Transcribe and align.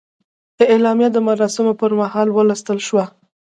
اعلامیه 0.71 1.09
د 1.11 1.17
مراسمو 1.27 1.73
پر 1.79 1.91
مهال 1.99 2.27
ولوستل 2.31 2.79
شوه. 2.87 3.03